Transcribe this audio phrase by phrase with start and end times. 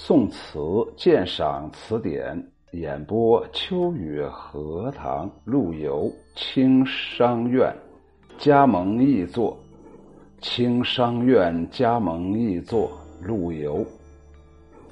[0.00, 0.60] 宋词
[0.96, 7.74] 鉴赏词典演播：秋雨荷塘陆游清商苑
[8.38, 9.58] 加盟译作，
[10.40, 13.84] 清商院加盟译作陆游。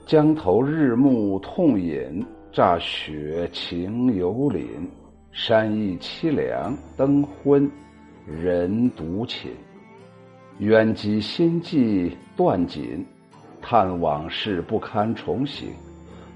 [0.06, 4.66] 江头日暮痛饮，乍雪晴犹凛。
[5.30, 7.70] 山意凄凉灯昏，
[8.27, 9.52] 人独寝。
[10.59, 13.07] 冤机心悸断锦。
[13.69, 15.71] 叹往事不堪重醒，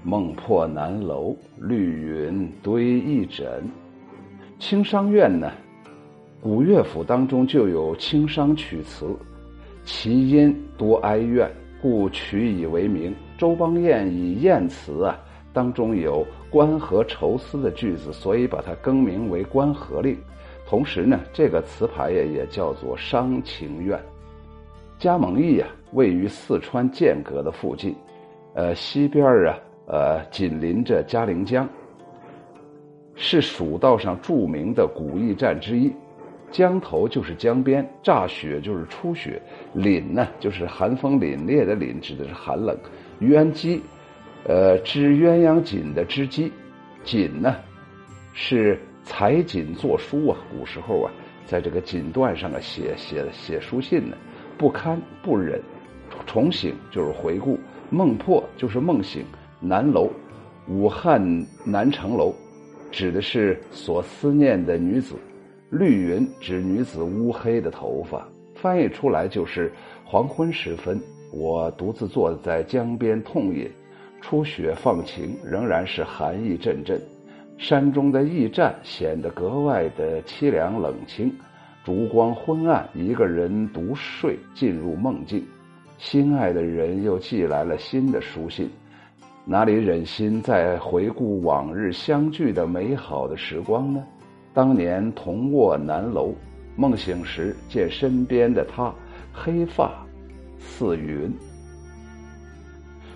[0.03, 3.63] 梦破南楼，绿云堆一枕。
[4.59, 5.49] 青商院呢，
[6.41, 9.15] 古乐府当中就有青商曲词，
[9.85, 11.49] 其音多哀怨，
[11.81, 13.15] 故取以为名。
[13.37, 15.17] 周邦彦以艳词啊，
[15.53, 20.17] 当中有关河愁思的句子，所以把它更名为关河令。
[20.67, 23.97] 同时呢，这个词牌呀也叫做伤情院。
[25.01, 27.95] 加盟驿啊，位于四川剑阁的附近，
[28.53, 31.67] 呃，西边啊，呃，紧邻着嘉陵江，
[33.15, 35.91] 是蜀道上著名的古驿站之一。
[36.51, 39.41] 江头就是江边，乍雪就是初雪，
[39.75, 42.77] 凛呢就是寒风凛冽的凛，指的是寒冷。
[43.19, 43.81] 鸳鸡，
[44.43, 46.53] 呃，织鸳鸯锦的织机，
[47.03, 47.55] 锦呢，
[48.33, 50.37] 是裁锦作书啊。
[50.55, 51.11] 古时候啊，
[51.47, 54.15] 在这个锦缎上啊写写写书信呢。
[54.61, 55.59] 不堪不忍，
[56.27, 57.57] 重醒就是回顾；
[57.89, 59.25] 梦破就是梦醒。
[59.59, 60.07] 南楼，
[60.67, 61.19] 武汉
[61.65, 62.31] 南城楼，
[62.91, 65.15] 指的是所思念的女子。
[65.71, 68.23] 绿云指女子乌黑的头发。
[68.53, 69.73] 翻译出来就是
[70.05, 71.01] 黄昏时分，
[71.31, 73.67] 我独自坐在江边痛饮，
[74.21, 77.01] 初雪放晴，仍然是寒意阵阵。
[77.57, 81.33] 山中的驿站显得格外的凄凉冷清。
[81.83, 85.43] 烛光昏暗，一个人独睡，进入梦境。
[85.97, 88.69] 心爱的人又寄来了新的书信，
[89.45, 94.03] 哪里忍心再回顾往日相聚的美好的时光呢？
[94.53, 96.35] 当年同卧南楼，
[96.75, 98.93] 梦醒时见身边的他，
[99.33, 99.91] 黑发
[100.59, 101.33] 似云。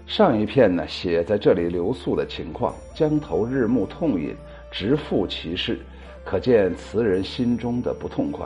[0.08, 4.36] 上一片呢，写在这里留宿的情况，江头日暮痛饮，
[4.72, 5.80] 直复其事。
[6.26, 8.46] 可见词人心中的不痛快。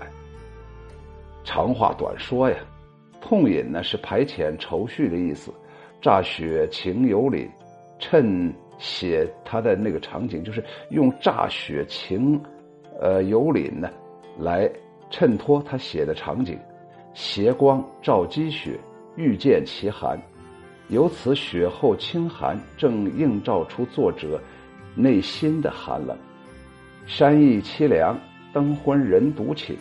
[1.43, 2.57] 长话短说呀，
[3.21, 5.51] 痛饮呢是排遣愁绪的意思。
[6.01, 7.49] 乍雪晴有凛，
[7.97, 12.39] 趁写他的那个场景，就是用乍雪晴，
[12.99, 13.89] 呃有凛呢，
[14.37, 14.69] 来
[15.09, 16.59] 衬托他写的场景。
[17.13, 18.79] 斜光照积雪，
[19.15, 20.17] 欲见其寒，
[20.89, 24.39] 由此雪后清寒，正映照出作者
[24.95, 26.15] 内心的寒冷。
[27.09, 28.15] 山意凄凉，
[28.53, 29.75] 灯昏人独寝。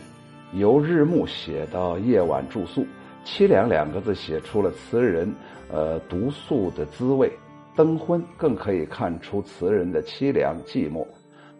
[0.54, 2.86] 由日暮写到夜晚住宿，
[3.22, 5.30] 凄凉两个字写出了词人
[5.70, 7.30] 呃独宿的滋味。
[7.76, 11.06] 灯昏更可以看出词人的凄凉寂寞。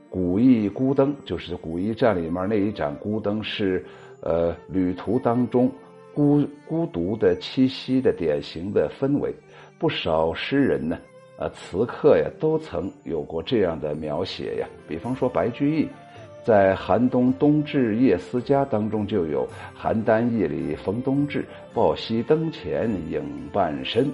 [0.09, 3.85] 古驿孤灯就是古驿站里面那一盏孤灯，是
[4.23, 5.71] 呃旅途当中
[6.15, 9.35] 孤孤独的栖息的典型的氛围。
[9.79, 10.99] 不少诗人呢，
[11.39, 14.67] 呃词客呀，都曾有过这样的描写呀。
[14.87, 15.89] 比方说白居易。
[16.45, 19.47] 在寒冬冬至夜思家当中就有
[19.79, 21.45] 邯郸夜里逢冬至，
[21.75, 23.23] 抱膝灯前影
[23.53, 24.11] 半身。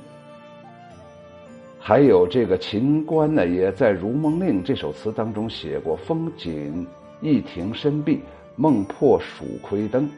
[1.78, 6.84] 还有这个秦观呢，也在《如梦令》这首词当中写过：“风紧
[7.20, 8.20] 驿亭深闭，
[8.56, 10.10] 梦破蜀窥灯。”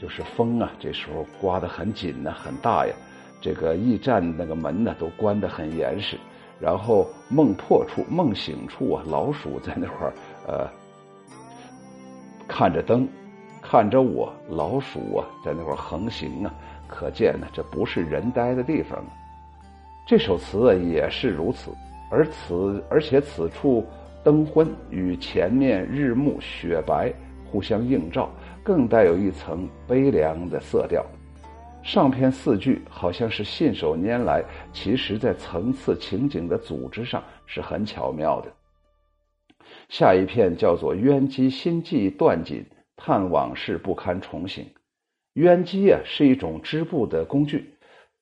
[0.00, 2.94] 就是风啊，这时候刮得很紧呢，很大呀。
[3.38, 6.16] 这个驿站那个门呢，都关得很严实。
[6.60, 10.12] 然后梦破处、梦醒处啊，老鼠在那块儿，
[10.46, 10.70] 呃。
[12.46, 13.08] 看着灯，
[13.62, 16.52] 看着我，老鼠啊，在那块儿横行啊，
[16.86, 19.02] 可见呢，这不是人待的地方。
[20.06, 21.70] 这首词啊也是如此，
[22.10, 23.86] 而此而且此处
[24.24, 27.12] 灯昏与前面日暮雪白
[27.50, 28.28] 互相映照，
[28.64, 31.06] 更带有一层悲凉的色调。
[31.82, 38.52] 上篇四句好像是信手拈来，其实在层次情景的组织上是很巧妙的。
[39.88, 42.64] 下一片叫做“冤机心悸断锦，
[42.96, 44.64] 叹往事不堪重醒”。
[45.34, 47.72] 冤机啊是一种织布的工具。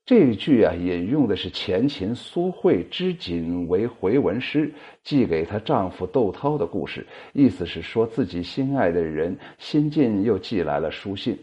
[0.06, 4.72] 这一句啊引用的是前秦苏慧织锦为回文诗，
[5.02, 7.06] 寄给她丈夫窦涛的故事。
[7.34, 11.38] 意思是说自己心爱的人新近又寄来了书信。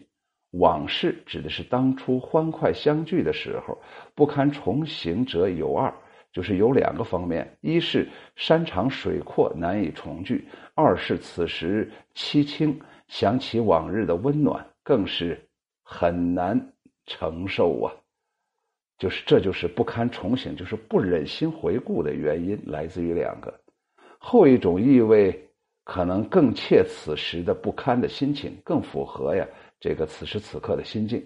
[0.59, 3.77] 往事指的是当初欢快相聚的时候，
[4.13, 5.93] 不堪重行者有二。
[6.31, 8.05] 就是有两个方面，一是
[8.35, 15.41] 山长水阔难以重聚，二是此时凄清，想起往日的温暖，更是
[15.81, 16.73] 很难
[17.05, 17.93] 承受啊。
[18.97, 23.57] 就是这就是不堪重醒，就是不忍心回顾的原因，来自于两个。
[24.17, 25.49] 后一种意味
[25.85, 29.47] 可能更切此时的不堪的心情，更符合呀
[29.79, 31.25] 这个此时此刻的心境。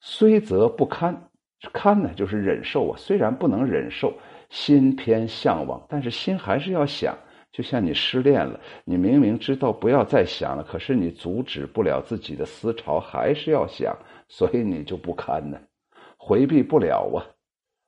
[0.00, 1.30] 虽则不堪，
[1.72, 2.96] 堪呢就是忍受啊。
[2.96, 4.12] 虽然不能忍受，
[4.50, 7.16] 心偏向往，但是心还是要想。
[7.50, 13.96] 就像你失恋了，你明明知道不要再想了，可是你阻止不了自己的思潮，还是要想，
[14.28, 15.58] 所以你就不堪呢。
[16.16, 17.24] 回避不了啊！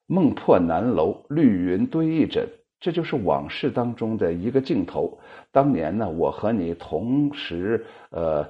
[0.06, 2.48] 梦破南楼，绿云堆一枕，
[2.80, 5.20] 这就是往事当中的一个镜头。
[5.52, 8.48] 当年呢，我和你同时呃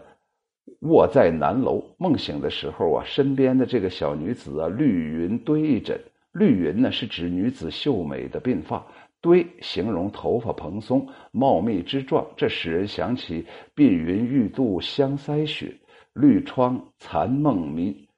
[0.81, 6.01] 卧在南楼，梦醒的时候啊，身边的这个小女子啊，绿云堆一枕。
[6.33, 8.81] 绿云呢，是指女子秀美的鬓发；
[9.21, 13.45] 堆形容头发蓬松茂密之状，这使人想起
[13.75, 15.77] “鬓云欲度香腮雪，
[16.13, 18.09] 绿窗残梦迷”。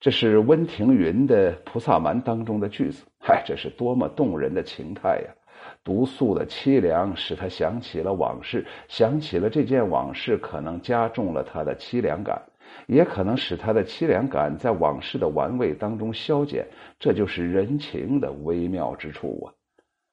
[0.00, 5.34] 这是温庭筠的《菩萨蛮》当中的句子，嗨，这是多么动人的情态呀！
[5.84, 12.40] 毒素的凄凉使他想起了往事，想起了这件往事，可能加重了他的凄凉感，
[12.86, 16.66] 也可能使他的凄凉感在往事的玩味当中消减。
[16.98, 19.52] 这就是人情的微妙之处啊！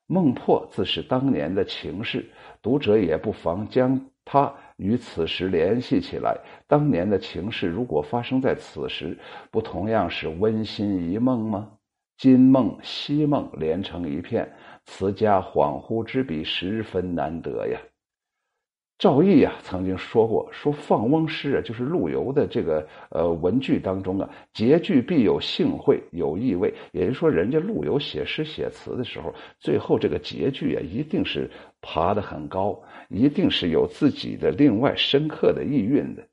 [0.08, 2.26] 梦破自是当年的情事，
[2.62, 4.54] 读者也不妨将它。
[4.78, 9.18] 与此时联系起来，当年的情事如果发生在此时，
[9.52, 11.79] 不同样是温馨一梦吗？
[12.20, 14.54] 今梦昔梦连成一片，
[14.86, 17.80] 词家恍惚之笔十分难得呀。
[18.98, 26.74] 赵翼啊曾经说过：“说放翁诗啊，就是陆游的这个呃文句当中啊，结句必有兴会，有意味。
[26.92, 31.50] 也就是说，人家陆游写诗写词的时候，最后这个结句啊，一定是
[31.80, 36.28] 爬得很高，一定是有自己的另外深刻的意蕴的。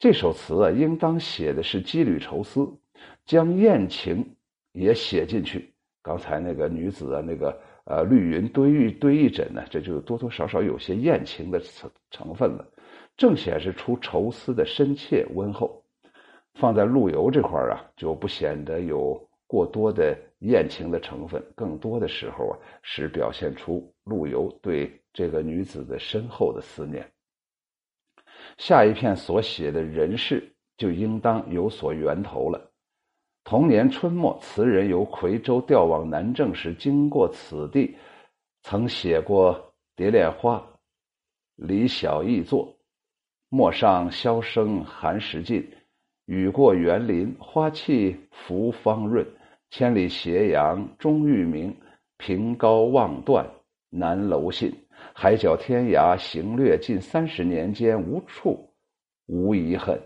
[0.00, 2.68] 这首词啊，应当写的是羁旅愁思，
[3.24, 4.36] 将艳情
[4.72, 5.72] 也写进去。
[6.02, 7.58] 刚才那个女子啊，那个。
[7.88, 12.66] 呃，绿云堆玉堆一枕呢，这就多多少少有些艳情的成成分了，
[13.16, 15.84] 正显示出愁思的深切温厚。
[16.54, 19.16] 放在陆游这块啊，就不显得有
[19.46, 27.08] 过多的艳情的成分，更多的时候啊，是表现出陆游对这个女子的深厚的思念。
[28.58, 32.65] 下一片所写的人事，就应当有所源头了。
[33.46, 37.94] 同年春末，词人由夔州调往南郑时，经过此地，
[38.62, 39.54] 曾写过
[39.94, 40.56] 《蝶恋花》，
[41.54, 42.76] 李小艺作
[43.48, 45.64] ：“陌上箫声寒食尽，
[46.24, 49.24] 雨过园林花气拂芳润。
[49.70, 51.72] 千里斜阳终欲明，
[52.18, 53.48] 凭高望断
[53.90, 54.74] 南楼信。
[55.14, 58.68] 海角天涯行略尽，三十年间无处
[59.26, 59.96] 无遗恨。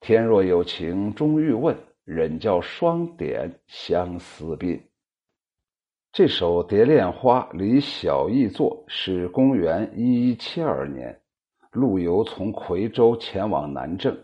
[0.00, 1.76] 天若有情终欲问。”
[2.12, 4.80] 忍教双点相思鬓。
[6.12, 11.20] 这首《蝶恋花》李小艺作，是公元一一七二年，
[11.70, 14.18] 陆游从夔州前往南郑，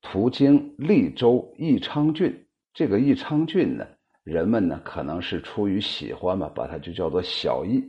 [0.00, 2.46] 途经利州宜昌郡。
[2.72, 3.84] 这个宜昌郡呢，
[4.22, 7.84] 人们呢可能是出于喜欢嘛，把它就叫做小义。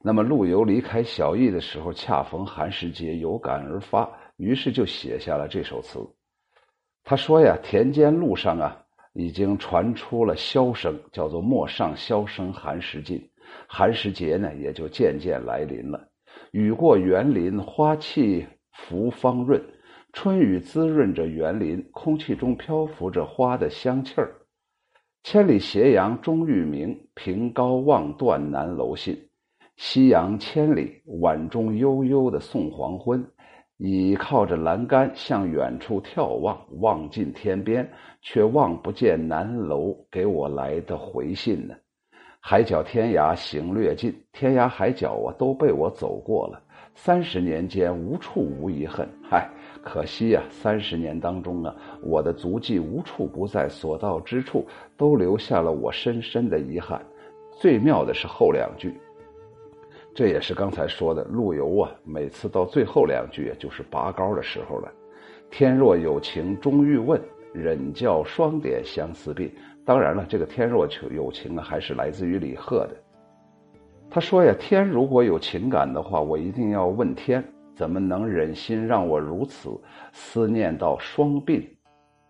[0.00, 6.04] 那么陆游离开小义的时候，恰逢寒食节，有感而发，于是就写下了这首词。
[7.04, 8.74] 他说呀，田间路上啊，
[9.12, 13.22] 已经传出了箫声，叫做“陌上箫声寒食尽”。
[13.68, 16.08] 寒食节呢，也就渐渐来临了。
[16.52, 19.62] 雨过园林，花气拂芳润。
[20.14, 24.34] 春雨滋润着园林，空气中漂浮着花的香气儿。
[25.24, 29.14] 千里斜阳终欲明，凭高望断南楼信。
[29.76, 33.22] 夕阳千里，晚钟悠悠的送黄昏。
[33.78, 37.88] 倚靠着栏杆向远处眺望，望尽天边，
[38.22, 41.74] 却望不见南楼给我来的回信呢。
[42.38, 46.62] 海角天涯行略尽，天涯海角啊都被我走过了。
[46.94, 49.50] 三十年间无处无遗恨，嗨，
[49.82, 50.40] 可惜呀！
[50.48, 54.64] 三十年当中啊，我的足迹无处不在，所到之处
[54.96, 57.04] 都留下了我深深的遗憾。
[57.58, 58.94] 最妙的是后两句。
[60.14, 64.88] 这也是刚才说的，陆游啊，每次到最后两句，就是拔高的时候了。
[65.50, 67.20] 天若有情终欲问，
[67.52, 69.50] 忍教双点相思鬓。
[69.84, 72.96] 当然了，这个天若有情啊，还是来自于李贺的。
[74.08, 77.42] 他说呀，天如果有情感的话，我一定要问天，
[77.74, 79.68] 怎么能忍心让我如此
[80.12, 81.60] 思念到双鬓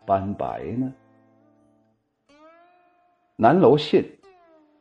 [0.07, 0.91] 斑白呢？
[3.37, 4.03] 南楼信，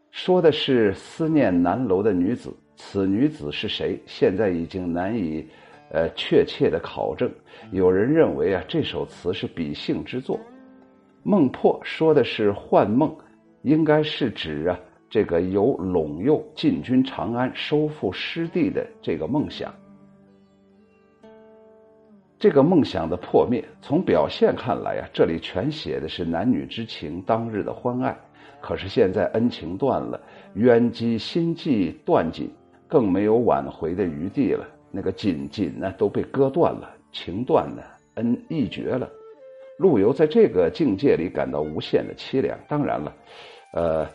[0.09, 2.49] 说的是思念南楼的女子。
[2.75, 3.99] 此女子是谁？
[4.05, 5.45] 现在已经难以，
[5.91, 7.31] 呃，确切的考证。
[7.71, 10.39] 有人认为啊，这首词是比兴之作，
[11.23, 13.15] 孟破说的是幻梦，
[13.61, 19.73] 应该是指啊这个由陇右进军长安、收复失地的这个梦想。
[22.39, 28.13] 这个梦想的破灭，从表现看来啊，这里全写的是男女之情，当日的欢爱。
[28.59, 30.19] 可是现在恩情断了，
[30.55, 32.49] 冤机心计断尽，
[32.93, 34.63] 更没有挽回的余地了。
[34.91, 37.83] 那个锦锦呢都被割断了，情断了，
[38.13, 39.09] 恩义绝了。
[39.79, 42.55] 陆游在这个境界里感到无限的凄凉。
[42.67, 43.11] 当然了，
[43.73, 44.07] 呃，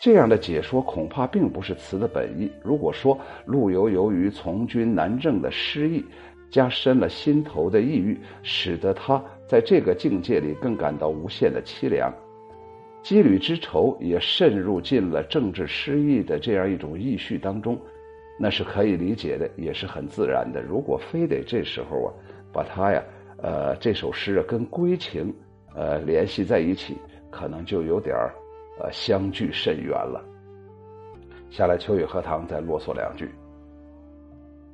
[0.00, 2.50] 这样的解说恐怕并不是词的本意。
[2.64, 6.04] 如果说陆游由于从军南郑的失意，
[6.50, 12.12] 加深了心头的抑郁，使得他在这个境界里更感到无限的凄凉，
[13.04, 17.78] 羁旅之愁也渗入进了政治失意的这样一种意绪当中，
[18.38, 20.60] 那是可以理解的，也是很自然的。
[20.60, 22.10] 如果非得这时候啊，
[22.52, 23.02] 把他呀，
[23.38, 25.34] 呃，这首诗啊跟归情，
[25.74, 26.96] 呃，联系在一起，
[27.30, 28.34] 可能就有点儿，
[28.80, 30.22] 呃，相距甚远了。
[31.50, 33.30] 下来，秋雨荷塘再啰嗦两句。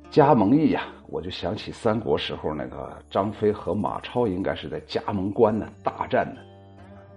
[0.09, 6.41] 加盟义呀，我就想起三国时候那个张飞和马超，应该是在加盟关呢大战呢。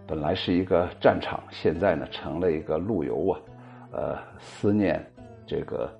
[0.07, 3.41] 本来是一个战场，现在呢成了一个陆游啊，
[3.93, 5.05] 呃，思念
[5.47, 5.91] 这个，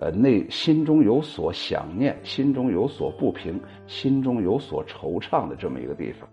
[0.00, 6.28] 呃，内心中有所想念，心中有所不平，心中有所惆怅的这么一个地方。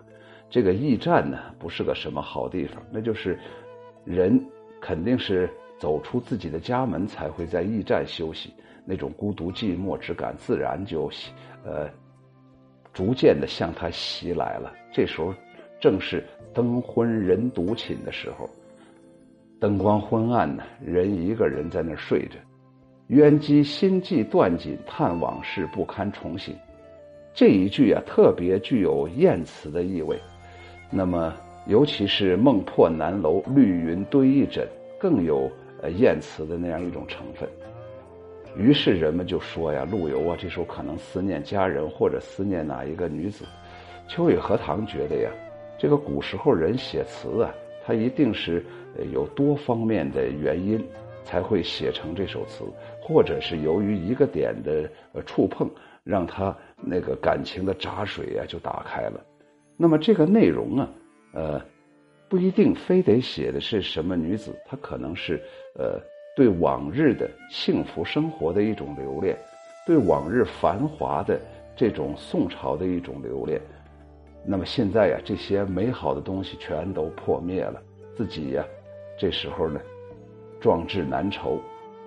[0.50, 3.40] 这个驿站呢，不是个什么好地方，那就是
[4.04, 4.40] 人
[4.80, 8.54] 肯定是走出自己的家门才会在驿站休息。
[8.86, 11.10] 那种孤独寂寞之感，自然就，
[11.64, 11.90] 呃，
[12.94, 14.72] 逐渐的向他袭来了。
[14.94, 15.34] 这时候，
[15.82, 18.48] 正是灯昏人独寝的时候，
[19.60, 22.36] 灯光昏暗呢，人一个人在那儿睡着。
[23.08, 26.56] 冤机心悸断锦，叹往事不堪重行。
[27.36, 30.20] 这一句啊，特别具有艳词的意味。
[30.90, 31.32] 那么，
[31.68, 34.68] 尤其是梦破南楼，绿云堆一枕，
[35.00, 35.52] 更有
[35.84, 37.48] 呃艳词的那样一种成分。
[38.58, 43.46] 于是人们就说呀，陆游啊，这时候可能思念家人，或者思念哪一个女子。
[44.08, 45.30] 秋雨荷塘觉得呀，
[45.78, 47.54] 这个古时候人写词啊，
[47.86, 48.66] 他一定是
[49.12, 50.84] 有多方面的原因
[51.26, 52.64] 才会写成这首词，
[53.06, 55.70] 或者是由于一个点的呃触碰，
[56.04, 59.24] 让他那个感情的闸水啊就打开了。
[59.78, 60.90] 那么这个内容啊，
[61.34, 61.62] 呃，
[62.28, 65.40] 不一定非得写的是什么女子，她可能是
[65.78, 66.02] 呃。
[66.38, 69.38] 对往日的幸福生活的一种留恋，
[69.88, 71.40] 对往日繁华的
[71.78, 73.62] 这种宋朝的一种留恋，
[74.46, 77.82] 那么现在呀，这些美好的东西全都破灭了，
[78.18, 78.66] 自己呀，
[79.18, 79.80] 这时候呢，
[80.60, 81.58] 壮志难酬，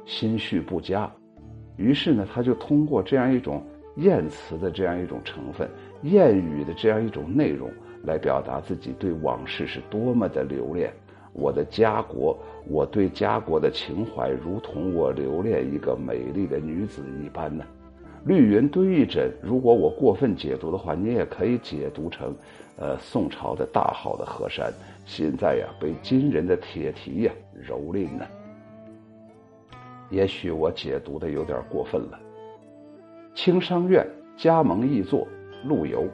[0.09, 1.09] 心绪不佳，
[1.77, 3.63] 于是呢，他就通过这样一种
[3.97, 5.69] 艳词的这样一种成分，
[6.03, 7.71] 谚语的这样一种内容，
[8.05, 10.91] 来表达自己对往事是多么的留恋。
[11.35, 17.63] 我的家国，我对家国的情怀，如同我留恋一个美丽的女子一般呢。
[18.25, 22.35] 绿云堆一枕，如果我过分解读的话，你也可以解读成，
[22.79, 24.73] 呃，宋朝的大好的河山，
[25.05, 28.25] 现在呀被金人的铁蹄呀蹂躏呢。
[30.11, 32.19] 也许我解读的有点过分了。
[33.35, 35.27] 青商院加盟易作，
[35.65, 36.07] 陆游，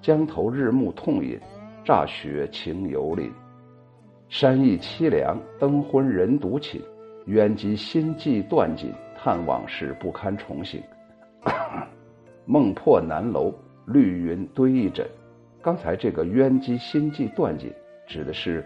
[0.00, 1.38] 江头日暮痛饮，
[1.84, 3.32] 乍雪情犹临。
[4.28, 6.80] 山意凄凉，灯昏人独寝，
[7.26, 10.82] 冤机心悸断尽，叹往事不堪重醒。
[12.44, 13.52] 梦破南楼，
[13.86, 15.06] 绿云堆一枕。
[15.62, 17.72] 刚才这个冤机心悸断锦，
[18.06, 18.64] 指的是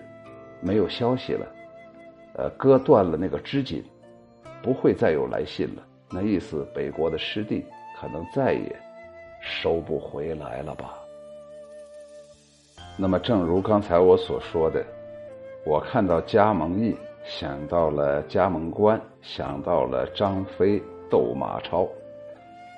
[0.60, 1.46] 没有消息了，
[2.34, 3.82] 呃，割断了那个织锦，
[4.62, 5.82] 不会再有来信了。
[6.10, 7.64] 那意思，北国的失地
[8.00, 8.76] 可能再也
[9.40, 10.94] 收不回来了吧？
[12.96, 14.84] 那么，正如刚才我所说的。
[15.64, 21.88] 我看到加盟义，想到了加盟关，想到了张飞斗马超。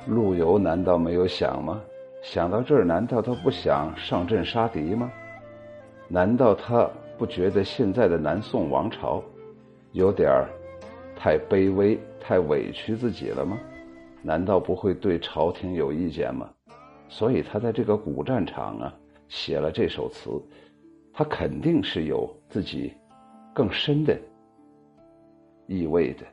[0.06, 1.82] 陆游难道没有想吗？
[2.22, 5.10] 想到这儿，难道他不想上阵杀敌吗？
[6.08, 6.88] 难道他
[7.18, 9.22] 不觉得现在的南宋王朝
[9.92, 10.48] 有点儿
[11.16, 13.58] 太卑微、太委屈自己了吗？
[14.22, 16.50] 难道不会对朝廷有意见吗？
[17.08, 18.94] 所以他在这个古战场啊，
[19.28, 20.30] 写了这首词。
[21.12, 22.92] 他肯定是有自己
[23.54, 24.18] 更深的
[25.68, 26.26] 意味的。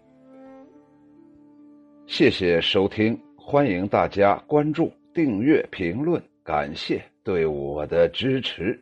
[2.07, 8.81] 谢谢收听，欢迎大家关注、订阅、评论，感谢对我的支持。